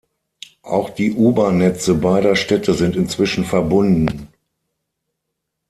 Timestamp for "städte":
2.35-2.73